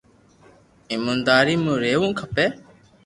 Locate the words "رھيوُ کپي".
1.83-2.45